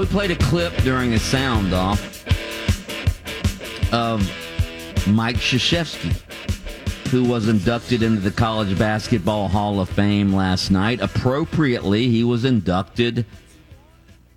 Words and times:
We 0.00 0.06
played 0.06 0.30
a 0.30 0.36
clip 0.36 0.74
during 0.78 1.12
a 1.12 1.18
sound 1.18 1.74
off 1.74 2.24
of 3.92 4.22
Mike 5.06 5.36
Krzyzewski, 5.36 6.16
who 7.10 7.24
was 7.24 7.48
inducted 7.48 8.02
into 8.02 8.22
the 8.22 8.30
College 8.30 8.78
Basketball 8.78 9.48
Hall 9.48 9.78
of 9.78 9.90
Fame 9.90 10.32
last 10.32 10.70
night. 10.70 11.02
Appropriately, 11.02 12.08
he 12.08 12.24
was 12.24 12.46
inducted 12.46 13.26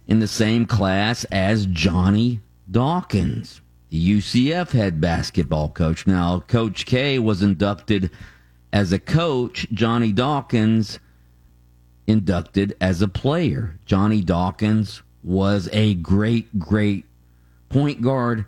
in 0.06 0.20
the 0.20 0.28
same 0.28 0.66
class 0.66 1.24
as 1.32 1.66
Johnny 1.68 2.42
Dawkins, 2.70 3.62
the 3.90 4.18
UCF 4.18 4.72
head 4.72 5.00
basketball 5.00 5.70
coach. 5.70 6.06
Now, 6.06 6.42
Coach 6.42 6.86
K 6.86 7.20
was 7.20 7.42
inducted 7.42 8.12
as 8.74 8.92
a 8.92 9.00
coach. 9.00 9.66
Johnny 9.72 10.12
Dawkins 10.12 11.00
inducted 12.06 12.76
as 12.82 13.02
a 13.02 13.08
player. 13.08 13.80
Johnny 13.86 14.20
Dawkins 14.20 15.03
was 15.24 15.70
a 15.72 15.96
great, 15.96 16.60
great 16.60 17.06
point 17.70 18.02
guard 18.02 18.46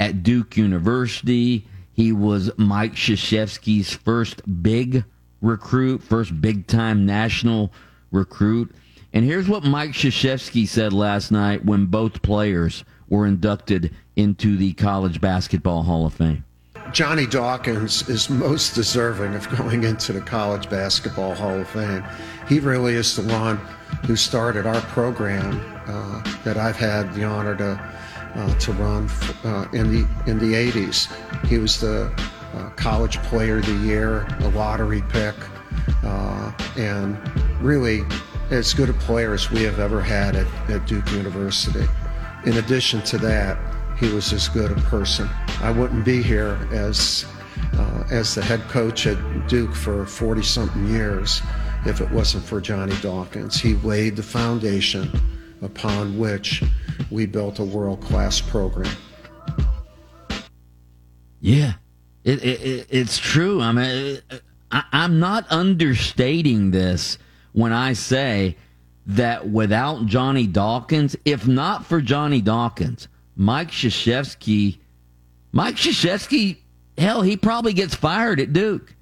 at 0.00 0.22
Duke 0.22 0.56
University. 0.56 1.66
He 1.92 2.12
was 2.12 2.50
Mike 2.56 2.94
Krzyzewski's 2.94 3.92
first 3.92 4.42
big 4.62 5.04
recruit, 5.40 6.02
first 6.02 6.40
big 6.40 6.66
time 6.66 7.06
national 7.06 7.72
recruit. 8.10 8.74
And 9.12 9.24
here's 9.24 9.48
what 9.48 9.64
Mike 9.64 9.90
Krzyzewski 9.90 10.66
said 10.68 10.92
last 10.92 11.30
night 11.30 11.64
when 11.64 11.86
both 11.86 12.22
players 12.22 12.84
were 13.08 13.26
inducted 13.26 13.94
into 14.16 14.56
the 14.56 14.74
College 14.74 15.20
Basketball 15.20 15.84
Hall 15.84 16.06
of 16.06 16.14
Fame. 16.14 16.44
Johnny 16.92 17.26
Dawkins 17.26 18.08
is 18.08 18.30
most 18.30 18.74
deserving 18.74 19.34
of 19.34 19.48
going 19.56 19.84
into 19.84 20.12
the 20.12 20.20
College 20.20 20.70
Basketball 20.70 21.34
Hall 21.34 21.60
of 21.60 21.68
Fame. 21.68 22.02
He 22.48 22.60
really 22.60 22.94
is 22.94 23.14
the 23.14 23.30
one 23.32 23.58
who 24.06 24.16
started 24.16 24.66
our 24.66 24.80
program 24.82 25.60
uh, 25.86 26.22
that 26.44 26.56
I've 26.56 26.76
had 26.76 27.12
the 27.14 27.24
honor 27.24 27.54
to 27.56 27.92
uh, 28.34 28.58
to 28.58 28.72
run 28.72 29.08
uh, 29.44 29.66
in 29.72 29.90
the 29.90 30.08
in 30.26 30.38
the 30.38 30.54
80s. 30.54 31.12
He 31.46 31.58
was 31.58 31.80
the 31.80 32.10
uh, 32.54 32.70
College 32.70 33.18
Player 33.24 33.58
of 33.58 33.66
the 33.66 33.86
Year, 33.86 34.26
a 34.40 34.48
lottery 34.48 35.02
pick, 35.10 35.34
uh, 36.04 36.52
and 36.76 37.18
really 37.62 38.02
as 38.50 38.72
good 38.72 38.88
a 38.88 38.94
player 38.94 39.34
as 39.34 39.50
we 39.50 39.62
have 39.62 39.78
ever 39.78 40.00
had 40.00 40.36
at, 40.36 40.46
at 40.70 40.86
Duke 40.86 41.10
University. 41.12 41.84
In 42.46 42.56
addition 42.56 43.02
to 43.02 43.18
that, 43.18 43.58
he 43.98 44.12
was 44.12 44.32
as 44.32 44.48
good 44.48 44.70
a 44.70 44.80
person. 44.82 45.28
I 45.60 45.70
wouldn't 45.70 46.04
be 46.04 46.22
here 46.22 46.58
as 46.72 47.24
uh, 47.74 48.04
as 48.10 48.34
the 48.34 48.42
head 48.42 48.60
coach 48.68 49.06
at 49.06 49.48
Duke 49.48 49.74
for 49.74 50.06
40 50.06 50.42
something 50.42 50.86
years 50.88 51.42
if 51.84 52.00
it 52.00 52.10
wasn't 52.10 52.44
for 52.44 52.60
Johnny 52.60 52.94
Dawkins. 53.00 53.60
He 53.60 53.74
laid 53.74 54.16
the 54.16 54.22
foundation 54.22 55.10
upon 55.62 56.18
which 56.18 56.62
we 57.10 57.26
built 57.26 57.58
a 57.58 57.64
world 57.64 58.00
class 58.00 58.40
program. 58.40 58.94
Yeah, 61.40 61.74
it, 62.24 62.42
it, 62.44 62.60
it, 62.60 62.86
it's 62.90 63.18
true. 63.18 63.60
I 63.60 63.72
mean, 63.72 64.20
I, 64.70 64.84
I'm 64.92 65.18
not 65.20 65.46
understating 65.50 66.70
this 66.70 67.18
when 67.52 67.72
I 67.72 67.92
say 67.92 68.56
that 69.06 69.48
without 69.48 70.06
Johnny 70.06 70.46
Dawkins, 70.46 71.16
if 71.24 71.46
not 71.46 71.86
for 71.86 72.00
Johnny 72.00 72.40
Dawkins, 72.40 73.08
Mike 73.38 73.70
Krzyzewski, 73.70 74.78
Mike 75.52 75.76
Krzyzewski, 75.76 76.56
hell, 76.98 77.22
he 77.22 77.36
probably 77.36 77.72
gets 77.72 77.94
fired 77.94 78.40
at 78.40 78.52
Duke. 78.52 78.96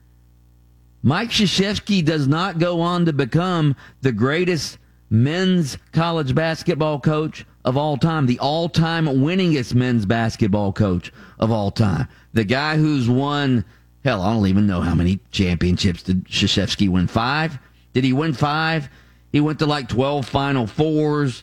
Mike 1.02 1.30
Krzyzewski 1.30 2.04
does 2.04 2.28
not 2.28 2.58
go 2.58 2.82
on 2.82 3.06
to 3.06 3.14
become 3.14 3.74
the 4.02 4.12
greatest 4.12 4.76
men's 5.08 5.78
college 5.92 6.34
basketball 6.34 7.00
coach 7.00 7.46
of 7.64 7.78
all 7.78 7.96
time, 7.96 8.26
the 8.26 8.38
all 8.38 8.68
time 8.68 9.06
winningest 9.06 9.74
men's 9.74 10.04
basketball 10.04 10.70
coach 10.70 11.10
of 11.38 11.50
all 11.50 11.70
time. 11.70 12.06
The 12.34 12.44
guy 12.44 12.76
who's 12.76 13.08
won, 13.08 13.64
hell, 14.04 14.20
I 14.20 14.34
don't 14.34 14.46
even 14.48 14.66
know 14.66 14.82
how 14.82 14.94
many 14.94 15.18
championships 15.30 16.02
did 16.02 16.26
Krzyzewski 16.26 16.90
win. 16.90 17.06
Five? 17.06 17.58
Did 17.94 18.04
he 18.04 18.12
win 18.12 18.34
five? 18.34 18.90
He 19.32 19.40
went 19.40 19.60
to 19.60 19.66
like 19.66 19.88
12 19.88 20.28
Final 20.28 20.66
Fours, 20.66 21.42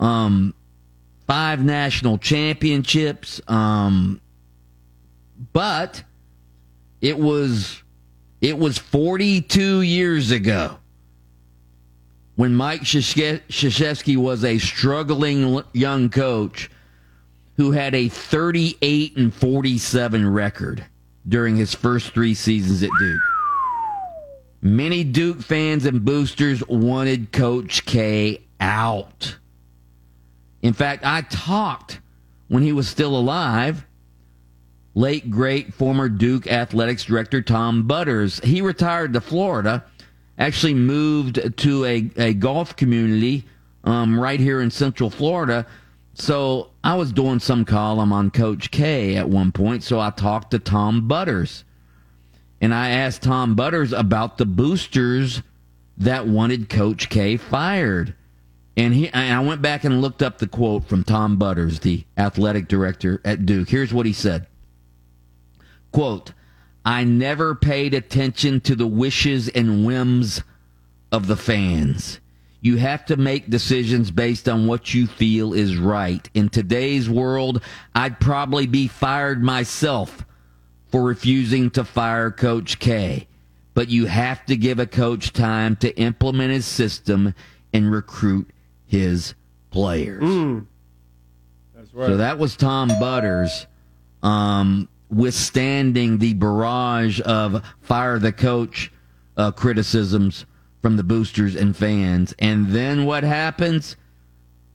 um, 0.00 0.54
five 1.28 1.62
national 1.62 2.18
championships. 2.18 3.40
Um, 3.46 4.20
but 5.52 6.02
it 7.00 7.16
was 7.16 7.82
it 8.40 8.58
was 8.58 8.78
42 8.78 9.82
years 9.82 10.32
ago 10.32 10.78
when 12.34 12.54
Mike 12.54 12.82
Krzyzewski 12.82 14.16
was 14.16 14.44
a 14.44 14.58
struggling 14.58 15.62
young 15.72 16.08
coach 16.08 16.70
who 17.56 17.72
had 17.72 17.94
a 17.94 18.08
38 18.08 19.16
and 19.16 19.34
47 19.34 20.28
record 20.28 20.84
during 21.28 21.56
his 21.56 21.74
first 21.74 22.12
three 22.12 22.34
seasons 22.34 22.82
at 22.82 22.90
Duke. 22.98 23.20
Many 24.62 25.04
Duke 25.04 25.40
fans 25.40 25.84
and 25.84 26.04
boosters 26.04 26.66
wanted 26.68 27.32
Coach 27.32 27.84
K 27.84 28.40
out. 28.60 29.36
In 30.62 30.72
fact, 30.72 31.04
I 31.04 31.22
talked 31.22 32.00
when 32.48 32.62
he 32.62 32.72
was 32.72 32.88
still 32.88 33.16
alive. 33.16 33.84
Late 34.94 35.30
great 35.30 35.74
former 35.74 36.08
Duke 36.08 36.46
athletics 36.46 37.04
director 37.04 37.40
Tom 37.40 37.86
Butters. 37.86 38.40
He 38.40 38.60
retired 38.60 39.12
to 39.12 39.20
Florida 39.20 39.84
actually 40.38 40.74
moved 40.74 41.56
to 41.58 41.84
a, 41.84 42.10
a 42.16 42.34
golf 42.34 42.76
community 42.76 43.44
um, 43.84 44.18
right 44.18 44.40
here 44.40 44.60
in 44.60 44.70
Central 44.70 45.10
Florida. 45.10 45.66
So 46.14 46.70
I 46.82 46.94
was 46.94 47.12
doing 47.12 47.40
some 47.40 47.64
column 47.64 48.12
on 48.12 48.30
Coach 48.30 48.70
K 48.70 49.16
at 49.16 49.28
one 49.28 49.52
point. 49.52 49.82
So 49.82 50.00
I 50.00 50.10
talked 50.10 50.52
to 50.52 50.58
Tom 50.58 51.08
Butters. 51.08 51.64
And 52.60 52.74
I 52.74 52.90
asked 52.90 53.22
Tom 53.22 53.54
Butters 53.54 53.92
about 53.92 54.38
the 54.38 54.46
boosters 54.46 55.42
that 55.96 56.26
wanted 56.26 56.68
Coach 56.68 57.08
K 57.08 57.36
fired. 57.36 58.14
And, 58.78 58.94
he, 58.94 59.08
and 59.08 59.34
I 59.34 59.40
went 59.40 59.60
back 59.60 59.82
and 59.82 60.00
looked 60.00 60.22
up 60.22 60.38
the 60.38 60.46
quote 60.46 60.86
from 60.86 61.02
Tom 61.02 61.36
Butters, 61.36 61.80
the 61.80 62.04
athletic 62.16 62.68
director 62.68 63.20
at 63.24 63.44
Duke. 63.44 63.68
Here's 63.68 63.92
what 63.92 64.06
he 64.06 64.12
said. 64.12 64.46
Quote, 65.90 66.32
I 66.84 67.02
never 67.02 67.56
paid 67.56 67.92
attention 67.92 68.60
to 68.60 68.76
the 68.76 68.86
wishes 68.86 69.48
and 69.48 69.84
whims 69.84 70.44
of 71.10 71.26
the 71.26 71.36
fans. 71.36 72.20
You 72.60 72.76
have 72.76 73.04
to 73.06 73.16
make 73.16 73.50
decisions 73.50 74.12
based 74.12 74.48
on 74.48 74.68
what 74.68 74.94
you 74.94 75.08
feel 75.08 75.54
is 75.54 75.76
right. 75.76 76.28
In 76.32 76.48
today's 76.48 77.10
world, 77.10 77.60
I'd 77.96 78.20
probably 78.20 78.68
be 78.68 78.86
fired 78.86 79.42
myself 79.42 80.24
for 80.86 81.02
refusing 81.02 81.70
to 81.70 81.82
fire 81.82 82.30
Coach 82.30 82.78
K. 82.78 83.26
But 83.74 83.88
you 83.88 84.06
have 84.06 84.46
to 84.46 84.56
give 84.56 84.78
a 84.78 84.86
coach 84.86 85.32
time 85.32 85.74
to 85.76 85.96
implement 85.98 86.52
his 86.52 86.66
system 86.66 87.34
and 87.72 87.90
recruit 87.90 88.48
his 88.88 89.34
players. 89.70 90.22
Mm. 90.22 90.66
That's 91.76 91.94
right. 91.94 92.06
So 92.06 92.16
that 92.16 92.38
was 92.38 92.56
Tom 92.56 92.88
Butters. 92.88 93.66
Um, 94.22 94.88
withstanding 95.10 96.18
the 96.18 96.34
barrage 96.34 97.20
of 97.24 97.64
fire 97.80 98.18
the 98.18 98.32
coach 98.32 98.92
uh, 99.36 99.52
criticisms 99.52 100.44
from 100.82 100.96
the 100.96 101.02
boosters 101.02 101.54
and 101.54 101.76
fans. 101.76 102.34
And 102.38 102.68
then 102.68 103.04
what 103.04 103.24
happens? 103.24 103.96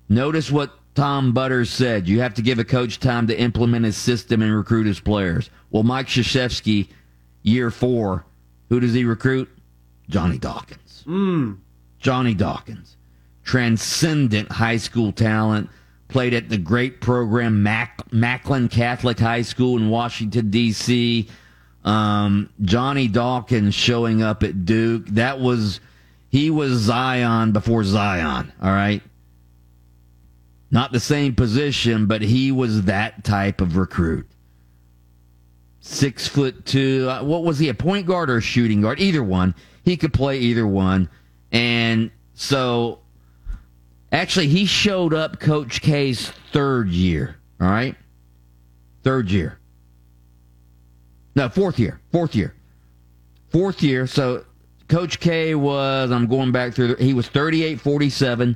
Notice 0.10 0.51
what 0.51 0.71
Tom 0.95 1.33
Butters 1.33 1.69
said. 1.69 2.07
You 2.07 2.21
have 2.21 2.33
to 2.36 2.42
give 2.42 2.59
a 2.59 2.63
coach 2.63 3.00
time 3.00 3.27
to 3.27 3.39
implement 3.39 3.86
his 3.86 3.98
system 3.98 4.42
and 4.42 4.56
recruit 4.56 4.86
his 4.86 5.00
players. 5.00 5.50
Well, 5.71 5.83
Mike 5.83 6.07
Krzyzewski, 6.07 6.88
year 7.42 7.71
four, 7.71 8.25
who 8.69 8.80
does 8.80 8.94
he 8.94 9.06
recruit? 9.06 9.50
Johnny 10.09 10.38
Dawkins. 10.38 11.04
Mm. 11.07 11.57
Johnny 12.00 12.33
Dawkins, 12.33 12.98
transcendent 13.44 14.51
high 14.51 14.78
school 14.78 15.12
talent, 15.12 15.69
played 16.07 16.34
at 16.34 16.50
the 16.50 16.57
great 16.57 17.01
program 17.01 17.63
Mac- 17.63 18.12
Mackin 18.13 18.69
Catholic 18.69 19.19
High 19.19 19.42
School 19.42 19.78
in 19.78 19.90
Washington, 19.90 20.50
D.C. 20.50 21.28
Um, 21.84 22.50
Johnny 22.62 23.07
Dawkins 23.07 23.74
showing 23.75 24.22
up 24.22 24.44
at 24.44 24.66
Duke. 24.66 25.07
That 25.07 25.40
was, 25.40 25.80
he 26.30 26.50
was 26.50 26.72
Zion 26.74 27.51
before 27.51 27.84
Zion, 27.84 28.51
all 28.62 28.72
right? 28.72 29.01
Not 30.72 30.92
the 30.92 31.00
same 31.00 31.36
position, 31.36 32.07
but 32.07 32.22
he 32.22 32.51
was 32.51 32.84
that 32.84 33.24
type 33.24 33.62
of 33.62 33.78
recruit. 33.78 34.28
Six 35.81 36.28
foot 36.28 36.66
two. 36.66 37.07
uh, 37.10 37.24
What 37.24 37.44
was 37.44 37.60
he, 37.60 37.69
a 37.69 37.74
point 37.74 38.07
guard 38.07 38.30
or 38.30 38.38
a 38.38 38.42
shooting 38.42 38.81
guard? 38.81 39.00
Either 39.00 39.22
one. 39.24 39.54
He 39.84 39.98
could 39.98 40.13
play 40.13 40.40
either 40.40 40.66
one. 40.66 41.10
And 41.51 42.10
so, 42.34 43.00
actually, 44.13 44.48
he 44.48 44.65
showed 44.65 45.13
up 45.13 45.42
Coach 45.42 45.81
K's 45.81 46.31
third 46.51 46.88
year, 46.89 47.36
all 47.60 47.68
right? 47.68 47.95
Third 49.04 49.30
year. 49.30 49.60
No, 51.36 51.50
fourth 51.50 51.80
year. 51.80 52.00
Fourth 52.12 52.36
year. 52.36 52.54
Fourth 53.50 53.83
year. 53.83 54.07
So, 54.07 54.45
Coach 54.88 55.19
K 55.19 55.56
was, 55.56 56.12
I'm 56.12 56.27
going 56.27 56.51
back 56.51 56.74
through, 56.74 56.95
he 56.95 57.13
was 57.13 57.27
38 57.27 57.80
47 57.80 58.56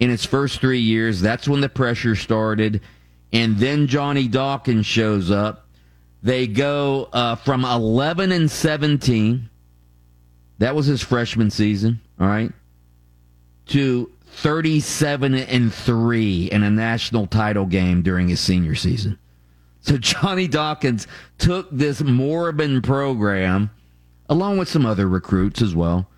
in 0.00 0.10
his 0.10 0.24
first 0.24 0.60
three 0.60 0.80
years. 0.80 1.20
That's 1.20 1.48
when 1.48 1.60
the 1.60 1.68
pressure 1.68 2.14
started. 2.14 2.80
And 3.32 3.56
then 3.56 3.86
Johnny 3.86 4.28
Dawkins 4.28 4.84
shows 4.84 5.30
up. 5.30 5.66
They 6.22 6.46
go 6.46 7.08
uh, 7.12 7.36
from 7.36 7.64
11 7.64 8.32
and 8.32 8.50
17. 8.50 9.48
That 10.58 10.74
was 10.74 10.86
his 10.86 11.02
freshman 11.02 11.50
season, 11.50 12.00
all 12.20 12.26
right, 12.28 12.52
to 13.66 14.12
37 14.34 15.34
and 15.34 15.72
3 15.72 16.46
in 16.50 16.62
a 16.62 16.70
national 16.70 17.26
title 17.26 17.66
game 17.66 18.02
during 18.02 18.28
his 18.28 18.40
senior 18.40 18.74
season. 18.74 19.18
So 19.80 19.98
Johnny 19.98 20.48
Dawkins 20.48 21.06
took 21.38 21.68
this 21.70 22.00
moribund 22.02 22.84
program, 22.84 23.70
along 24.28 24.58
with 24.58 24.68
some 24.68 24.86
other 24.86 25.08
recruits 25.08 25.60
as 25.60 25.74
well, 25.74 26.08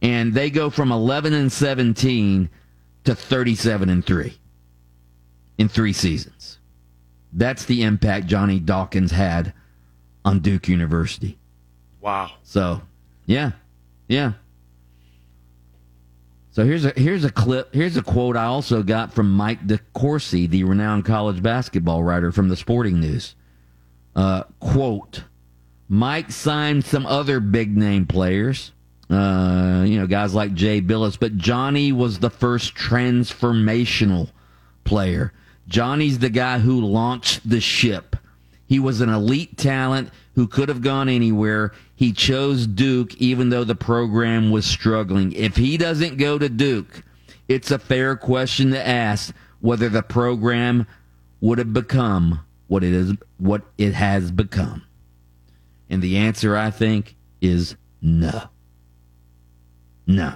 and 0.00 0.32
they 0.32 0.50
go 0.50 0.70
from 0.70 0.90
11 0.90 1.32
and 1.34 1.52
17 1.52 2.48
to 3.04 3.14
37 3.14 3.88
and 3.88 4.04
3 4.04 4.38
in 5.58 5.68
three 5.68 5.92
seasons. 5.92 6.58
That's 7.32 7.64
the 7.64 7.82
impact 7.82 8.26
Johnny 8.26 8.60
Dawkins 8.60 9.10
had 9.10 9.52
on 10.24 10.40
Duke 10.40 10.68
University. 10.68 11.38
Wow. 12.00 12.32
So, 12.42 12.82
yeah, 13.26 13.52
yeah. 14.08 14.32
So 16.52 16.66
here's 16.66 16.84
a 16.84 16.92
here's 16.94 17.24
a 17.24 17.32
clip. 17.32 17.74
Here's 17.74 17.96
a 17.96 18.02
quote 18.02 18.36
I 18.36 18.44
also 18.44 18.82
got 18.82 19.14
from 19.14 19.30
Mike 19.30 19.66
DeCourcy, 19.66 20.48
the 20.48 20.64
renowned 20.64 21.06
college 21.06 21.42
basketball 21.42 22.02
writer 22.02 22.30
from 22.30 22.50
the 22.50 22.56
Sporting 22.56 23.00
News. 23.00 23.34
Uh, 24.14 24.42
quote: 24.60 25.24
Mike 25.88 26.30
signed 26.30 26.84
some 26.84 27.06
other 27.06 27.40
big 27.40 27.74
name 27.74 28.06
players, 28.06 28.72
uh, 29.08 29.82
you 29.86 29.98
know, 29.98 30.06
guys 30.06 30.34
like 30.34 30.52
Jay 30.52 30.82
Bilas, 30.82 31.18
but 31.18 31.38
Johnny 31.38 31.90
was 31.90 32.18
the 32.18 32.28
first 32.28 32.74
transformational 32.74 34.30
player. 34.84 35.32
Johnny's 35.68 36.18
the 36.18 36.28
guy 36.28 36.58
who 36.58 36.82
launched 36.82 37.48
the 37.48 37.62
ship. 37.62 38.14
He 38.66 38.78
was 38.78 39.00
an 39.00 39.08
elite 39.08 39.56
talent 39.56 40.10
who 40.34 40.48
could 40.48 40.68
have 40.68 40.82
gone 40.82 41.08
anywhere. 41.08 41.72
He 42.02 42.12
chose 42.12 42.66
Duke 42.66 43.14
even 43.18 43.50
though 43.50 43.62
the 43.62 43.76
program 43.76 44.50
was 44.50 44.66
struggling. 44.66 45.30
If 45.34 45.54
he 45.54 45.76
doesn't 45.76 46.16
go 46.16 46.36
to 46.36 46.48
Duke, 46.48 47.04
it's 47.46 47.70
a 47.70 47.78
fair 47.78 48.16
question 48.16 48.72
to 48.72 48.84
ask 48.84 49.32
whether 49.60 49.88
the 49.88 50.02
program 50.02 50.88
would 51.40 51.58
have 51.58 51.72
become 51.72 52.40
what 52.66 52.82
it 52.82 52.92
is 52.92 53.12
what 53.38 53.62
it 53.78 53.94
has 53.94 54.32
become. 54.32 54.82
And 55.88 56.02
the 56.02 56.16
answer 56.16 56.56
I 56.56 56.72
think 56.72 57.14
is 57.40 57.76
no. 58.00 58.48
No. 60.04 60.34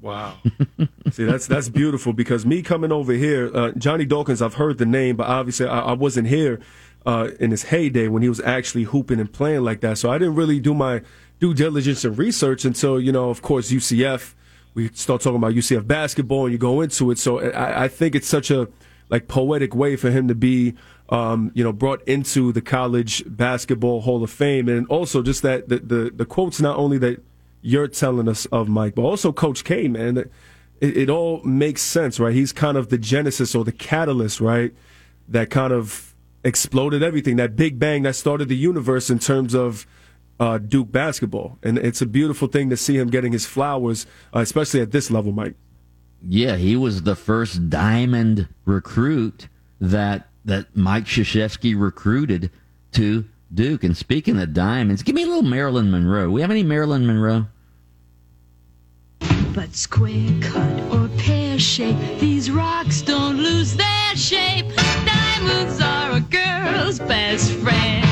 Wow. 0.00 0.38
See, 1.10 1.24
that's 1.24 1.46
that's 1.46 1.68
beautiful 1.68 2.14
because 2.14 2.46
me 2.46 2.62
coming 2.62 2.90
over 2.90 3.12
here, 3.12 3.50
uh, 3.54 3.72
Johnny 3.72 4.06
Dawkins, 4.06 4.40
I've 4.40 4.54
heard 4.54 4.78
the 4.78 4.86
name, 4.86 5.16
but 5.16 5.26
obviously 5.26 5.66
I, 5.66 5.80
I 5.80 5.92
wasn't 5.92 6.28
here 6.28 6.58
uh, 7.06 7.30
in 7.40 7.50
his 7.50 7.64
heyday 7.64 8.08
when 8.08 8.22
he 8.22 8.28
was 8.28 8.40
actually 8.40 8.84
hooping 8.84 9.20
and 9.20 9.32
playing 9.32 9.62
like 9.62 9.80
that. 9.80 9.98
So 9.98 10.10
I 10.10 10.18
didn't 10.18 10.36
really 10.36 10.60
do 10.60 10.74
my 10.74 11.02
due 11.40 11.54
diligence 11.54 12.04
and 12.04 12.16
research 12.16 12.64
until, 12.64 12.98
you 13.00 13.12
know, 13.12 13.30
of 13.30 13.42
course, 13.42 13.70
UCF. 13.70 14.34
We 14.74 14.88
start 14.88 15.20
talking 15.20 15.36
about 15.36 15.52
UCF 15.52 15.86
basketball 15.86 16.44
and 16.44 16.52
you 16.52 16.58
go 16.58 16.80
into 16.80 17.10
it. 17.10 17.18
So 17.18 17.40
I, 17.40 17.84
I 17.84 17.88
think 17.88 18.14
it's 18.14 18.28
such 18.28 18.50
a 18.50 18.68
like 19.10 19.28
poetic 19.28 19.74
way 19.74 19.96
for 19.96 20.10
him 20.10 20.28
to 20.28 20.34
be, 20.34 20.74
um, 21.10 21.52
you 21.54 21.62
know, 21.62 21.72
brought 21.72 22.02
into 22.08 22.52
the 22.52 22.62
college 22.62 23.22
basketball 23.26 24.00
Hall 24.00 24.22
of 24.22 24.30
Fame, 24.30 24.68
and 24.68 24.86
also 24.88 25.22
just 25.22 25.42
that 25.42 25.68
the 25.68 25.78
the, 25.78 26.10
the 26.14 26.24
quotes 26.24 26.60
not 26.60 26.76
only 26.76 26.98
that 26.98 27.22
you're 27.60 27.88
telling 27.88 28.28
us 28.28 28.46
of 28.46 28.68
Mike, 28.68 28.94
but 28.94 29.02
also 29.02 29.32
Coach 29.32 29.64
K, 29.64 29.88
man. 29.88 30.16
It, 30.80 30.96
it 30.96 31.10
all 31.10 31.42
makes 31.44 31.82
sense, 31.82 32.18
right? 32.18 32.34
He's 32.34 32.52
kind 32.52 32.76
of 32.76 32.88
the 32.88 32.98
genesis 32.98 33.54
or 33.54 33.64
the 33.64 33.72
catalyst, 33.72 34.40
right? 34.40 34.74
That 35.28 35.50
kind 35.50 35.72
of 35.72 36.13
exploded 36.44 37.02
everything, 37.02 37.36
that 37.36 37.56
big 37.56 37.78
bang 37.78 38.02
that 38.02 38.14
started 38.14 38.48
the 38.48 38.56
universe 38.56 39.10
in 39.10 39.18
terms 39.18 39.54
of 39.54 39.86
uh, 40.38 40.58
Duke 40.58 40.92
basketball. 40.92 41.58
And 41.62 41.78
it's 41.78 42.02
a 42.02 42.06
beautiful 42.06 42.48
thing 42.48 42.70
to 42.70 42.76
see 42.76 42.96
him 42.96 43.08
getting 43.08 43.32
his 43.32 43.46
flowers, 43.46 44.06
uh, 44.34 44.40
especially 44.40 44.80
at 44.80 44.92
this 44.92 45.10
level, 45.10 45.32
Mike. 45.32 45.54
Yeah, 46.26 46.56
he 46.56 46.76
was 46.76 47.02
the 47.02 47.16
first 47.16 47.68
diamond 47.68 48.48
recruit 48.64 49.48
that 49.80 50.28
that 50.46 50.76
Mike 50.76 51.04
Krzyzewski 51.04 51.78
recruited 51.78 52.50
to 52.92 53.24
Duke. 53.52 53.82
And 53.82 53.96
speaking 53.96 54.38
of 54.38 54.52
diamonds, 54.52 55.02
give 55.02 55.14
me 55.14 55.22
a 55.22 55.26
little 55.26 55.42
Marilyn 55.42 55.90
Monroe. 55.90 56.30
We 56.30 56.42
have 56.42 56.50
any 56.50 56.62
Marilyn 56.62 57.06
Monroe? 57.06 57.46
But 59.54 59.74
square 59.74 60.30
cut 60.42 60.80
or 60.92 61.08
pear 61.16 61.58
shape, 61.58 61.96
these 62.18 62.50
rocks 62.50 63.00
don't 63.00 63.38
lose 63.38 63.74
their 63.74 64.16
shape. 64.16 64.66
Best 66.98 67.52
friend. 67.54 68.04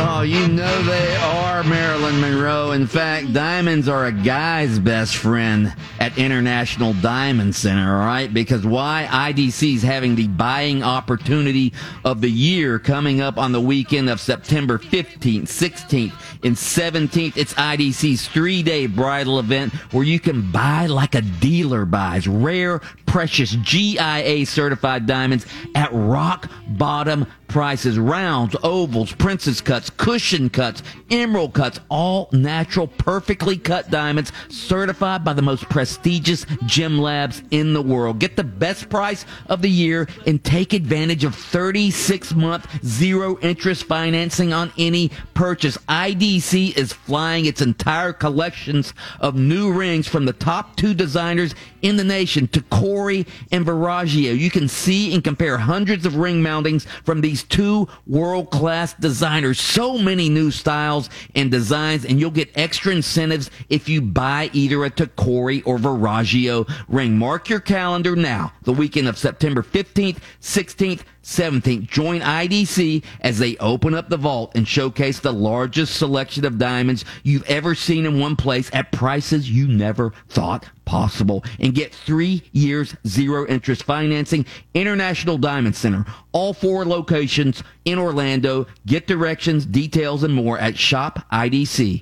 Oh, 0.00 0.22
you 0.22 0.46
know 0.46 0.82
they 0.84 1.16
are 1.16 1.64
Marilyn 1.64 2.20
Monroe. 2.20 2.70
In 2.70 2.86
fact, 2.86 3.32
diamonds 3.32 3.88
are 3.88 4.06
a 4.06 4.12
guy's 4.12 4.78
best 4.78 5.16
friend 5.16 5.74
at 5.98 6.16
International 6.16 6.92
Diamond 6.94 7.56
Center, 7.56 7.98
all 7.98 8.06
right? 8.06 8.32
Because 8.32 8.64
why? 8.64 9.08
IDC 9.10 9.74
is 9.74 9.82
having 9.82 10.14
the 10.14 10.28
buying 10.28 10.84
opportunity 10.84 11.72
of 12.04 12.20
the 12.20 12.30
year 12.30 12.78
coming 12.78 13.20
up 13.20 13.38
on 13.38 13.50
the 13.50 13.60
weekend 13.60 14.08
of 14.08 14.20
September 14.20 14.78
15th, 14.78 15.42
16th, 15.42 16.12
and 16.44 16.54
17th. 16.54 17.36
It's 17.36 17.54
IDC's 17.54 18.28
three 18.28 18.62
day 18.62 18.86
bridal 18.86 19.40
event 19.40 19.72
where 19.92 20.04
you 20.04 20.20
can 20.20 20.52
buy 20.52 20.86
like 20.86 21.16
a 21.16 21.22
dealer 21.22 21.84
buys 21.84 22.28
rare, 22.28 22.80
precious 23.08 23.56
GIA 23.56 24.46
certified 24.46 25.06
diamonds 25.06 25.46
at 25.74 25.88
rock 25.92 26.48
bottom 26.68 27.26
prices. 27.48 27.98
Rounds, 27.98 28.54
ovals, 28.62 29.12
princess 29.12 29.60
cuts, 29.60 29.90
cushion 29.90 30.50
cuts, 30.50 30.82
emerald 31.10 31.54
cuts, 31.54 31.80
all 31.88 32.28
natural, 32.32 32.86
perfectly 32.86 33.56
cut 33.56 33.90
diamonds 33.90 34.30
certified 34.48 35.24
by 35.24 35.32
the 35.32 35.42
most 35.42 35.64
prestigious 35.70 36.44
gem 36.66 36.98
labs 36.98 37.42
in 37.50 37.72
the 37.72 37.82
world. 37.82 38.18
Get 38.18 38.36
the 38.36 38.44
best 38.44 38.88
price 38.90 39.24
of 39.46 39.62
the 39.62 39.70
year 39.70 40.06
and 40.26 40.44
take 40.44 40.74
advantage 40.74 41.24
of 41.24 41.34
36 41.34 42.34
month 42.34 42.84
zero 42.84 43.38
interest 43.40 43.84
financing 43.84 44.52
on 44.52 44.70
any 44.78 45.10
purchase. 45.32 45.78
IDC 45.88 46.76
is 46.76 46.92
flying 46.92 47.46
its 47.46 47.62
entire 47.62 48.12
collections 48.12 48.92
of 49.20 49.34
new 49.36 49.72
rings 49.72 50.06
from 50.06 50.26
the 50.26 50.32
top 50.34 50.76
two 50.76 50.92
designers 50.92 51.54
in 51.82 51.96
the 51.96 52.04
nation 52.04 52.48
Tacori 52.48 53.26
and 53.52 53.66
Verragio. 53.66 54.38
You 54.38 54.50
can 54.50 54.68
see 54.68 55.14
and 55.14 55.22
compare 55.22 55.58
hundreds 55.58 56.06
of 56.06 56.16
ring 56.16 56.42
mountings 56.42 56.86
from 57.04 57.20
these 57.20 57.42
two 57.42 57.88
world 58.06 58.50
class 58.50 58.94
designers. 58.94 59.60
So 59.60 59.98
many 59.98 60.28
new 60.28 60.50
styles 60.50 61.10
and 61.34 61.50
designs, 61.50 62.04
and 62.04 62.18
you'll 62.20 62.30
get 62.30 62.56
extra 62.56 62.92
incentives 62.92 63.50
if 63.68 63.88
you 63.88 64.00
buy 64.00 64.50
either 64.52 64.84
a 64.84 64.90
Tacori 64.90 65.62
or 65.66 65.78
Verragio 65.78 66.68
ring. 66.88 67.18
Mark 67.18 67.48
your 67.48 67.60
calendar 67.60 68.16
now, 68.16 68.52
the 68.62 68.72
weekend 68.72 69.08
of 69.08 69.18
September 69.18 69.62
15th, 69.62 70.18
16th, 70.40 71.02
17th. 71.28 71.88
Join 71.88 72.20
IDC 72.20 73.04
as 73.20 73.38
they 73.38 73.56
open 73.58 73.94
up 73.94 74.08
the 74.08 74.16
vault 74.16 74.52
and 74.54 74.66
showcase 74.66 75.20
the 75.20 75.32
largest 75.32 75.96
selection 75.96 76.44
of 76.44 76.58
diamonds 76.58 77.04
you've 77.22 77.48
ever 77.48 77.74
seen 77.74 78.06
in 78.06 78.18
one 78.18 78.34
place 78.34 78.70
at 78.72 78.92
prices 78.92 79.50
you 79.50 79.68
never 79.68 80.12
thought 80.28 80.66
possible. 80.88 81.44
And 81.60 81.74
get 81.74 81.94
three 81.94 82.42
years 82.52 82.96
zero 83.06 83.46
interest 83.46 83.82
financing. 83.84 84.46
International 84.74 85.36
Diamond 85.36 85.76
Center. 85.76 86.04
All 86.32 86.54
four 86.54 86.84
locations 86.84 87.62
in 87.84 87.98
Orlando. 87.98 88.66
Get 88.86 89.06
directions, 89.06 89.66
details, 89.66 90.22
and 90.22 90.34
more 90.34 90.58
at 90.58 90.74
shopidc.com. 90.74 92.00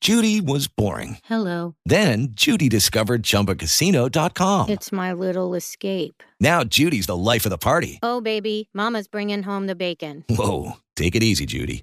Judy 0.00 0.40
was 0.40 0.68
boring. 0.68 1.18
Hello. 1.24 1.74
Then 1.84 2.28
Judy 2.32 2.68
discovered 2.68 3.22
ChumbaCasino.com. 3.24 4.68
It's 4.70 4.92
my 4.92 5.12
little 5.12 5.54
escape. 5.54 6.22
Now 6.40 6.62
Judy's 6.62 7.06
the 7.06 7.16
life 7.16 7.44
of 7.44 7.50
the 7.50 7.58
party. 7.58 7.98
Oh, 8.02 8.20
baby, 8.20 8.68
Mama's 8.72 9.08
bringing 9.08 9.42
home 9.42 9.66
the 9.66 9.74
bacon. 9.74 10.24
Whoa, 10.28 10.74
take 10.94 11.16
it 11.16 11.24
easy, 11.24 11.46
Judy. 11.46 11.82